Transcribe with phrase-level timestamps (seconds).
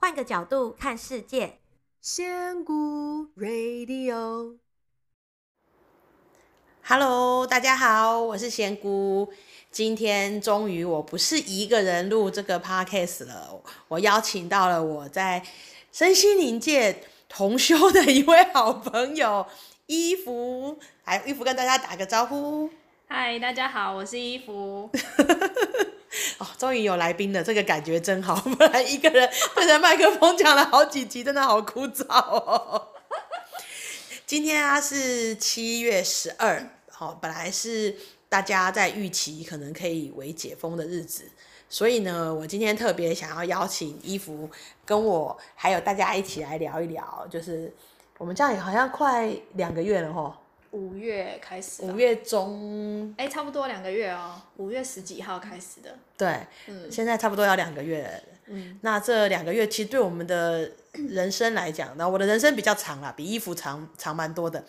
[0.00, 1.58] 换个角度看世界，
[2.00, 4.64] 仙姑 Radio，Hello，
[7.44, 9.32] 大家好，我是仙姑。
[9.72, 15.44] 今天终于我不是一个人录这个 podcast 了，我邀请到了我在
[15.90, 19.44] 身心灵界同修的一位好朋友
[19.86, 22.70] 伊芙，来，伊芙跟大家打个招呼。
[23.08, 24.88] 嗨，大家好，我是伊芙。
[26.38, 28.34] 哦，终于有来宾了，这个感觉真好。
[28.54, 32.88] 不然一个人对着麦克风讲了好几集，真的好枯燥哦。
[34.24, 37.94] 今天啊是七月十二，好，本来是
[38.28, 41.28] 大家在预期可能可以为解封的日子，
[41.68, 44.48] 所以呢，我今天特别想要邀请伊芙
[44.84, 47.72] 跟我还有大家一起来聊一聊，就是
[48.16, 50.34] 我们这样也好像快两个月了吼。
[50.72, 54.40] 五月开始，五月中，哎、欸，差不多两个月哦。
[54.56, 58.10] 五月十几号开始的，对，嗯，现在差不多要两个月了。
[58.46, 64.62] 嗯，那这两个月其实对我们的人生来讲，那我的人生比较长啦，比衣服长长蛮多的。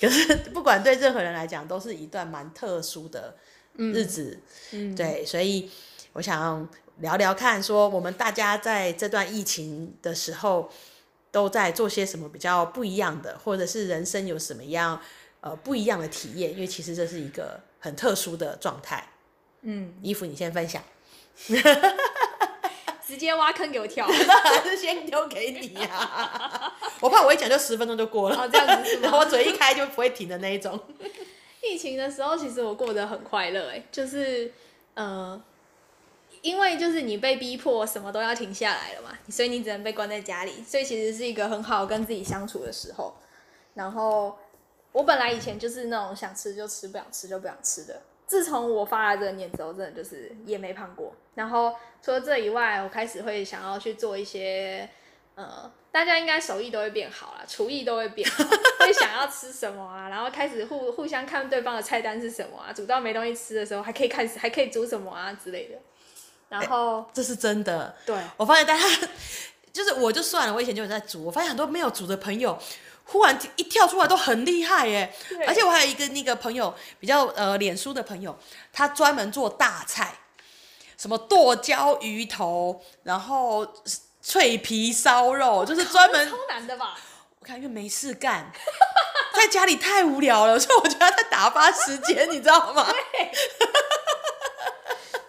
[0.00, 3.34] 可是不管对任何人来讲，都是一段蛮特殊的
[3.76, 4.38] 日子。
[4.72, 5.70] 嗯，对，所以
[6.12, 10.70] 我想聊聊看，说我们大家在这段疫情的时候
[11.30, 15.00] 都在做些什么比较不一样的，或者是人生有什么样。
[15.40, 19.08] 呃，不一样的体验，因为其实这是一个很特殊的状态。
[19.62, 20.82] 嗯，伊芙，你先分享。
[23.06, 26.72] 直接挖坑给我跳，还 是先丢给你呀、啊？
[27.00, 28.36] 我怕我一讲就十分钟就过了。
[28.36, 29.02] 哦，这样子是吗？
[29.04, 30.78] 然后我嘴一开就不会停的那一种。
[31.62, 34.52] 疫情的时候，其实我过得很快乐，哎，就是
[34.94, 35.40] 呃，
[36.42, 43.16] 因为就是你被逼迫什么都要停下来了嘛，所以你只能被关在家里，所以其实是一个很好跟自己相处的时候，
[43.74, 44.36] 然后。
[44.96, 48.00] 我本来以前就是那种想吃就吃，不想吃就不想吃的。
[48.26, 51.12] 自从我发了这个念之后，真的就是也没胖过。
[51.34, 54.88] 然后除了这以外，我开始会想要去做一些，
[55.34, 58.42] 呃，大家应该手艺都会变好了，厨艺都会变好，
[58.78, 60.08] 会想要吃什么啊？
[60.08, 62.72] 然后开始互互相看对方的菜单是什么啊？
[62.72, 65.76] 煮到没东西吃的时候，还可以看还可以煮什么啊之类的。
[66.48, 68.82] 然后、欸、这是真的，对，我发现大家
[69.74, 72.58] 就是我就算了，我以前就有在煮，我发现很多没有煮的朋友。
[73.06, 75.12] 忽然一跳出来都很厉害耶，
[75.46, 78.36] 而且我还有一个那个朋友，比较呃脸书的朋友，
[78.72, 80.14] 他专门做大菜，
[80.98, 83.66] 什么剁椒鱼头，然后
[84.20, 86.98] 脆皮烧肉，就是专门超难的吧？
[87.38, 88.50] 我看因为没事干，
[89.34, 92.84] 在家里太无聊了，所以我觉得他在打发时间，你知道吗？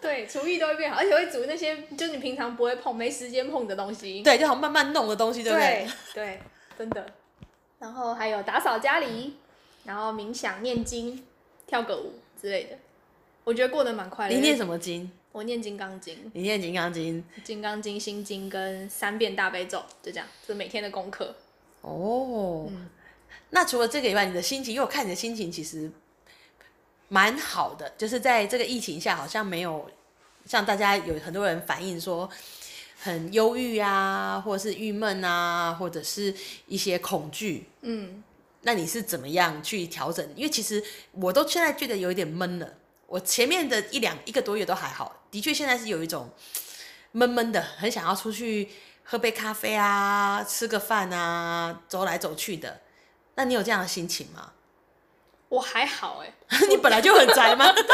[0.00, 5.86] 对，厨艺都会变好，而且会煮那些就是你平常不会碰、没时间碰的东西，对，就好慢慢弄的东西，对不对？
[6.14, 6.40] 对，对，
[6.78, 7.06] 真的。
[7.78, 9.36] 然后还有打扫家里，
[9.84, 11.24] 然后冥想、念经、
[11.66, 12.78] 跳个舞之类的，
[13.44, 14.34] 我觉得过得蛮快乐。
[14.34, 15.10] 你念什么经？
[15.32, 16.30] 我念金刚经。
[16.32, 17.22] 你念金刚经？
[17.44, 21.34] 金刚经、心经跟三遍大悲咒，就这样，是每天的功课。
[21.82, 22.88] 哦，嗯，
[23.50, 25.90] 那除了这个以外，你的心情，因为我看你的心情其实
[27.08, 29.90] 蛮好的，就是在这个疫情下，好像没有
[30.46, 32.28] 像大家有很多人反映说。
[32.98, 36.34] 很忧郁啊，或者是郁闷啊，或者是
[36.66, 37.68] 一些恐惧。
[37.82, 38.22] 嗯，
[38.62, 40.26] 那你是怎么样去调整？
[40.34, 42.74] 因为其实我都现在觉得有一点闷了。
[43.06, 46.30] 我前面的一两一个多月都还好，的确现在是有一种
[47.12, 48.68] 闷闷的，很想要出去
[49.04, 52.80] 喝杯咖啡啊，吃个饭啊，走来走去的。
[53.36, 54.52] 那你有这样的心情吗？
[55.48, 56.34] 我还好哎，
[56.68, 57.70] 你本来就很宅吗？
[57.70, 57.84] 对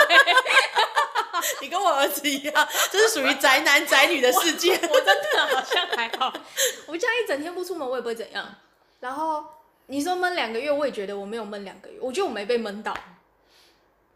[1.61, 4.75] 你跟我儿子一样，这是属于宅男宅女的世界。
[4.75, 6.33] 我，我真的好像还好，
[6.87, 8.55] 我家一整天不出门，我也不会怎样。
[9.01, 9.45] 然后
[9.87, 12.97] 你说闷两个月，我也觉得我没有闷两个月，我觉得我没被闷到。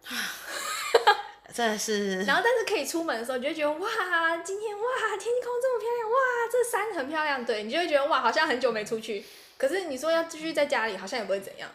[1.55, 2.23] 真的是。
[2.25, 4.83] 然后，但是可以出门的时候，你就会觉得哇，今天哇，
[5.19, 6.17] 天空这么漂亮，哇，
[6.53, 9.25] 这山很漂亮，对，你就会觉得哇，好像很久没出去。
[9.57, 11.71] 可是你说要继续在家里，好像也不会怎样。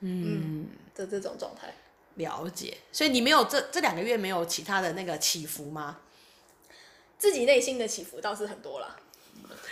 [0.00, 1.74] 嗯，的这种状态。
[2.18, 5.98] 了解，所以你没有这这两个月没有其他的那个起伏吗？
[7.18, 8.96] 自己内心的起伏倒是很多了，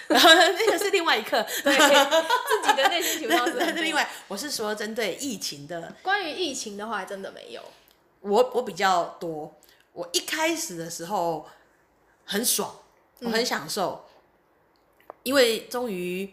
[0.09, 3.83] 然 后那个是另外一刻， 对，自己的内心起伏倒是很多。
[3.85, 5.95] 另外，我是说针对疫情的。
[6.03, 7.63] 关于疫情的话，真的没有。
[8.21, 9.55] 我我比较多，
[9.93, 11.47] 我一开始的时候
[12.25, 12.75] 很爽，
[13.21, 14.05] 我很享受，
[15.09, 16.33] 嗯、因为终于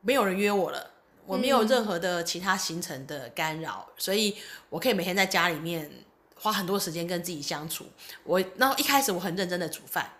[0.00, 0.92] 没有人约我了。
[1.26, 4.36] 我没有任何的其他行程的干扰，所以
[4.68, 5.90] 我可以每天在家里面
[6.34, 7.86] 花很多时间跟自己相处。
[8.24, 10.10] 我然后一开始我很认真的煮饭，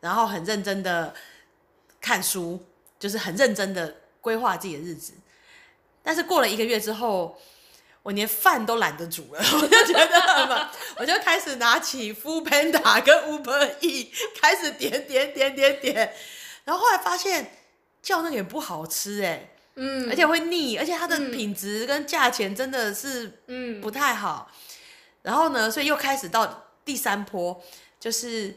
[0.00, 1.14] 然后很认真的
[2.00, 2.64] 看书，
[2.98, 5.12] 就是很认真的规划自己的日子。
[6.02, 7.38] 但是过了一个月之后，
[8.02, 14.10] 我连饭都懒得煮了， 我就觉得，我就开始拿起 Foodpanda 跟 Uber E，
[14.40, 16.14] 开始点点点点点。
[16.64, 17.50] 然后后来发现
[18.00, 24.50] 叫那个也不好吃哎，嗯，而且会腻，而且它的品质跟价钱真的是嗯不太好。
[24.50, 24.54] 嗯、
[25.22, 27.62] 然后呢，所以又开始到第三波，
[28.00, 28.56] 就是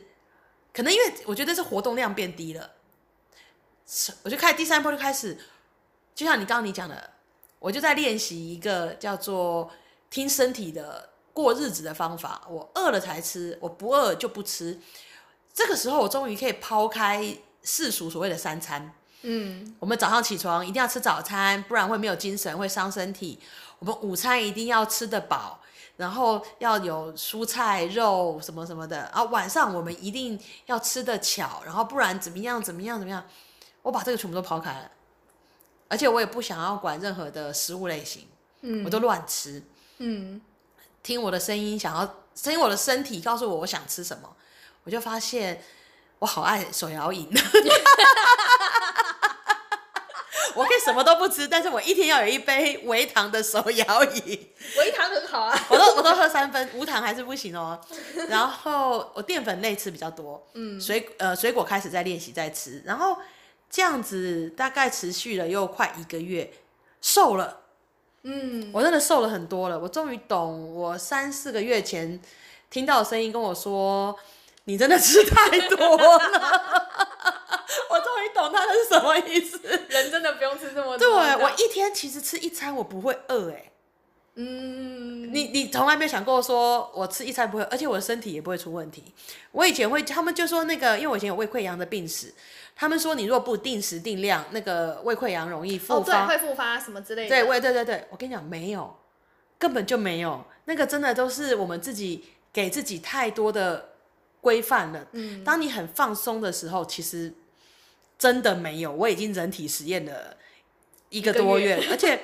[0.73, 2.71] 可能因为我觉得是活动量变低了，
[4.23, 5.37] 我就开始第三波就开始，
[6.15, 7.11] 就像你刚刚你讲的，
[7.59, 9.71] 我就在练习一个叫做
[10.09, 12.41] 听身体的过日子的方法。
[12.49, 14.79] 我饿了才吃，我不饿就不吃。
[15.53, 18.95] 这个时候，我终于可以抛开世俗所谓的三餐。
[19.23, 23.39] 嗯，我们早上起床一定要吃早餐，不然会没有精神，会伤身体。
[23.79, 25.59] 我们午餐一定要吃得饱，
[25.97, 28.97] 然后要有蔬菜、肉什么什么的。
[28.97, 33.23] 然后晚上我们一定要吃得巧，然后不然怎么样怎么样怎么样？
[33.81, 34.91] 我把这个全部都抛开了，
[35.87, 38.27] 而且我也不想要管任何的食物类型，
[38.61, 39.63] 嗯，我都乱吃，
[39.97, 40.39] 嗯，
[41.01, 44.35] 听我的声音，想要声音，我的身体告诉我我想吃什么。
[44.83, 45.63] 我就发现
[46.19, 47.27] 我好爱手摇饮，
[50.55, 54.49] 我可以什么都不吃，但是我一天要有一杯微糖的手摇饮。
[54.77, 57.79] 微糖很好啊， 我都我都喝三分，无糖还是不行哦。
[58.29, 63.17] 然后我淀粉类吃比较多，嗯，水呃水果开始在练习在吃，然后
[63.69, 66.51] 这样子大概持续了又快一个月，
[67.01, 67.61] 瘦了，
[68.23, 69.79] 嗯，我真的瘦了很多了。
[69.79, 72.19] 我终于懂，我三四个月前
[72.69, 74.17] 听到的声音跟我说。
[74.65, 76.19] 你真的吃太多了，
[78.73, 79.59] 是什么意思。
[79.89, 80.97] 人真的不用吃这么多。
[80.97, 83.71] 对，我一天其实吃一餐我不会饿哎、欸。
[84.35, 85.33] 嗯。
[85.33, 89.03] 你你从来没有想过说我吃一餐不会，而且我的身体也不会出问题。
[89.51, 92.33] 我以前会，他们就说那个，因为我以前有胃溃疡的病史，
[92.75, 97.29] 他们说你如果不定时定量，那个胃溃疡容易复发，哦、对，会复发什么之类的。
[97.29, 98.93] 对，胃对对对，我跟你讲没有，
[99.57, 103.89] 根本就没有，那个真的都是我们自己给自己太多的。
[104.41, 105.05] 规范了。
[105.11, 107.31] 嗯，当你很放松的时候，其实
[108.21, 108.91] 真的没有。
[108.91, 110.37] 我已经人体实验了
[111.09, 112.21] 一个多月，月而且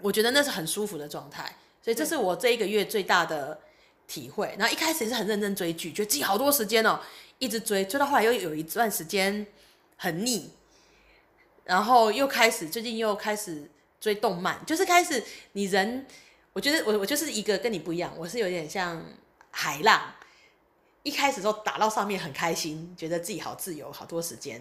[0.00, 1.56] 我觉得那是很舒服的状态。
[1.82, 3.58] 所以这是我这一个月最大的
[4.06, 4.54] 体会。
[4.56, 7.00] 然后一开始也是很认真追剧，觉得自己好多时间哦，
[7.40, 9.44] 一直追，追到后来又有一段时间
[9.96, 10.52] 很腻，
[11.64, 13.68] 然后又开始最近又开始
[14.00, 15.20] 追动漫，就是开始
[15.54, 16.06] 你人，
[16.52, 19.04] 我觉得我我就是一个跟你不一样，我是有点像
[19.50, 20.14] 海浪。
[21.06, 24.60] 一开始时候打到上面很开心，觉得自己好自由，好多时间，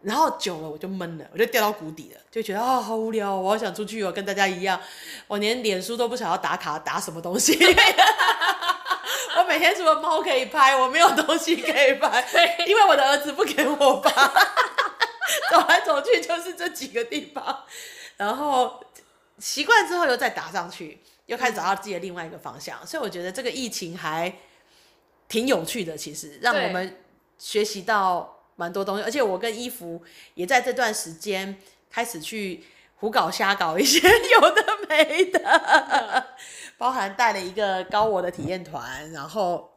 [0.00, 4.80] 然后久了我就闷了，我就掉到谷底了，就觉得啊、好无聊，我好想出去哦，跟大家一样，
[5.26, 7.58] 我连脸书都不想要打卡，打什么东西？
[9.36, 12.24] 我每天除了猫可以拍，我没有东西可以拍，
[12.64, 14.12] 因为我的儿子不给我拍，
[15.50, 17.64] 走来走去就是这几个地方，
[18.16, 18.80] 然后
[19.40, 24.32] 习惯之后又再打上去，又开始找到自己的另外一个方向，所以我觉得这个疫情还。
[25.32, 26.94] 挺有趣的，其实让我们
[27.38, 30.02] 学习到蛮多东西，而且我跟伊芙
[30.34, 31.56] 也在这段时间
[31.88, 32.62] 开始去
[32.96, 36.26] 胡搞瞎搞一些 有的没的，
[36.76, 39.70] 包含带了一个高我的体验团，然后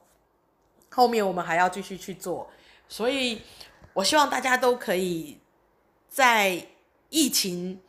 [0.92, 2.51] 后面我们还要继续去做，
[2.90, 3.42] 所以
[3.94, 5.40] 我希望大家都可以
[6.10, 6.68] 在
[7.10, 7.80] 疫情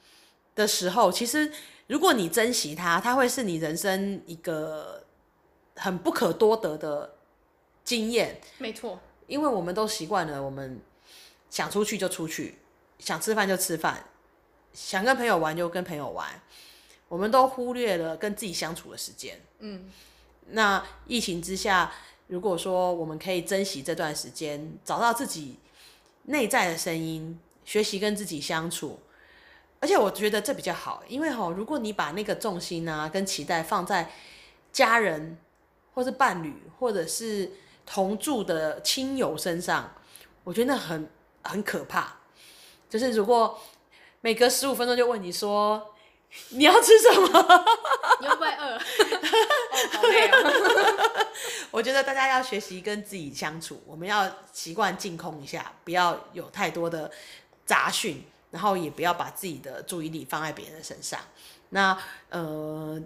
[0.54, 1.50] 的时候，其实
[1.88, 5.02] 如果你珍惜它，它会是你人生一个
[5.74, 7.15] 很不可多得的。
[7.86, 8.38] 经验。
[8.58, 10.78] 没错，因为我们都习惯了，我们
[11.48, 12.56] 想出去就出去，
[12.98, 14.05] 想吃饭就吃饭，
[14.74, 16.28] 想跟朋友玩就跟朋友玩，
[17.08, 19.40] 我们都忽略了跟自己相处的时间。
[19.60, 19.90] 嗯，
[20.48, 21.93] 那疫情之下，
[22.26, 25.56] 如果说我们可以珍惜这段时间，找到自己
[26.24, 28.98] 内在的声音，学习跟自己相处，
[29.81, 34.10] 而且我觉得这比较好，因为哈，如果你把那个重心啊跟期待放在
[34.72, 35.38] 家人
[35.94, 37.50] 或是伴侣，或者是
[37.86, 39.94] 同住的亲友身上，
[40.44, 41.08] 我觉得那很
[41.43, 42.16] 很可怕。
[42.90, 43.58] 就是如果
[44.20, 45.94] 每隔十五分钟就问你说
[46.50, 47.64] 你要吃什么，
[48.20, 48.74] 你会不会饿？
[48.76, 48.81] 哦，
[49.93, 51.26] 好累哦。
[51.70, 57.10] 我觉得大家要学习跟自己相处，我们要习惯净空一下，不要有太多的
[57.64, 61.20] 杂讯，然后也不要把自己的注意力放在别人身上。
[61.70, 61.96] 那
[62.31, 63.00] 呃。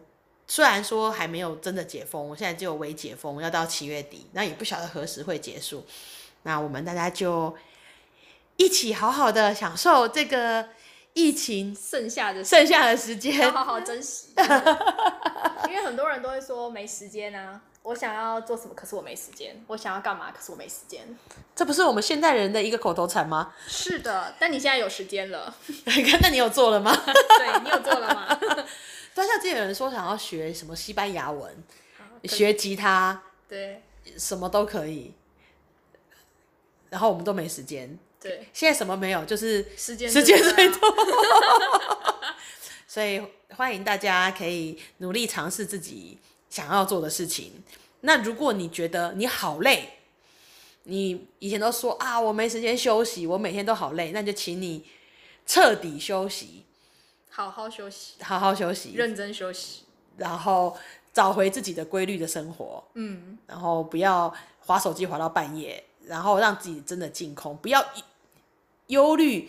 [0.50, 5.86] 虽然说还没有真的解封，我现在只有微解封，要到七月底，那也不晓得何时会结束。
[6.42, 7.56] 那我们大家就
[8.56, 10.70] 一起好好的享受这个
[11.12, 14.30] 疫情剩下的剩下的时间，要好好珍惜。
[15.70, 21.16] 因为很多人都会说没时间啊，我想要做什么，可是我没时间；我想要干嘛，可是我没时间。
[21.54, 23.54] 这不是我们现代人的一个口头禅吗？
[23.68, 25.54] 是的，但你现在有时间了。
[26.20, 26.92] 那你有做了吗？
[27.04, 28.36] 对，你有做了吗？
[29.20, 31.54] 但像之前有人说想要学什么西班牙文，
[32.24, 33.82] 学吉他，对，
[34.16, 35.12] 什么都可以。
[36.88, 40.90] 然后我们都没时间，对， 现在什么没有，就是时间时间最多。
[40.90, 41.06] 多。
[42.88, 46.16] 所以欢迎大家可以努力尝试自己
[46.48, 47.62] 想要做的事情。
[48.00, 49.98] 那如果你觉得你好累，
[50.84, 54.86] 你以前都说啊，我没时间休息，我每天都好累，那就请你
[55.44, 56.64] 彻底休息，
[57.30, 59.84] 好好休息，好好休息，认真休息，
[60.16, 60.76] 然后
[61.12, 62.84] 找回自己的规律的生活。
[62.94, 67.82] 嗯，然后不要划手机划到半夜，然后让自己真的净空，不要
[68.88, 69.48] 忧虑。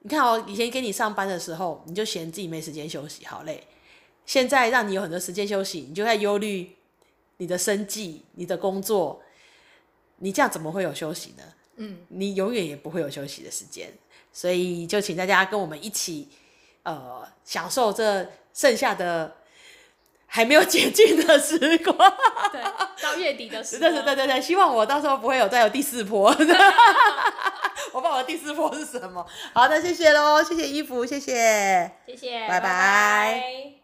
[0.00, 3.66] 你看哦，以前给你上班的时候，你就嫌自己没时间休息，好累。
[4.26, 6.76] 现在让你有很多时间休息，你就在忧虑
[7.38, 9.22] 你的生计、你的工作，
[10.18, 11.44] 你这样怎么会有休息呢？
[11.76, 13.92] 嗯，你永远也不会有休息的时间。
[14.32, 16.28] 所以就请大家跟我们一起，
[16.84, 19.36] 呃，享受这剩下的
[20.26, 21.96] 还没有解禁的时光。
[22.52, 22.60] 对，
[23.02, 23.90] 到月底的时 光。
[23.90, 26.28] 对对对对对，希望我到时候不会有再有第四波。
[27.92, 29.24] 我不知道我的第四波是什么？
[29.52, 32.60] 好的，谢谢喽，谢谢衣服，谢谢，谢谢，拜拜。
[32.60, 33.83] 拜拜。